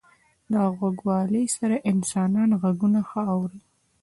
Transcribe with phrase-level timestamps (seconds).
[0.51, 3.61] •د غوږوالۍ سره انسانان ږغونه ښه اوري.